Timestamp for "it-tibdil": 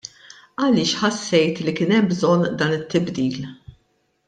2.81-3.39